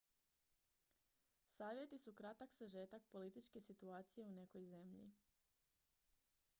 [1.55, 5.11] savjeti su kratak sažetak političke situacije u nekoj zemlji